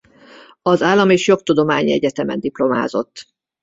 Az 0.61 0.81
Állam-és 0.81 1.27
Jogtudományi 1.27 1.91
Egyetemen 1.91 2.39
diplomázott. 2.39 3.25